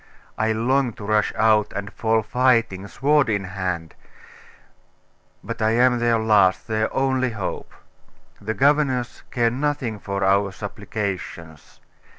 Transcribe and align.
I 0.35 0.51
long 0.51 0.93
to 0.93 1.05
rush 1.05 1.31
out, 1.35 1.73
and 1.73 1.93
fall 1.93 2.23
fighting, 2.23 2.87
sword 2.87 3.29
in 3.29 3.43
hand: 3.43 3.93
but 5.43 5.61
I 5.61 5.73
am 5.73 5.99
their 5.99 6.17
last, 6.17 6.65
their 6.67 6.91
only 6.91 7.29
hope. 7.29 7.71
The 8.41 8.55
governors 8.55 9.21
care 9.29 9.51
nothing 9.51 9.99
for 9.99 10.23
our 10.23 10.51
supplications. 10.53 11.81